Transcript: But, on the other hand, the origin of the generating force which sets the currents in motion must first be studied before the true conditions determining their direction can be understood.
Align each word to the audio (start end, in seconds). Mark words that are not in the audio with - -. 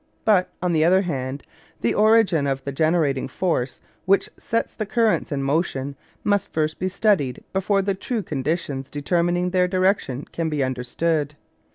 But, 0.25 0.49
on 0.63 0.73
the 0.73 0.83
other 0.83 1.03
hand, 1.03 1.43
the 1.81 1.93
origin 1.93 2.47
of 2.47 2.63
the 2.63 2.71
generating 2.71 3.27
force 3.27 3.79
which 4.05 4.31
sets 4.35 4.73
the 4.73 4.87
currents 4.87 5.31
in 5.31 5.43
motion 5.43 5.95
must 6.23 6.51
first 6.51 6.79
be 6.79 6.89
studied 6.89 7.43
before 7.53 7.83
the 7.83 7.93
true 7.93 8.23
conditions 8.23 8.89
determining 8.89 9.51
their 9.51 9.67
direction 9.67 10.25
can 10.31 10.49
be 10.49 10.63
understood. 10.63 11.35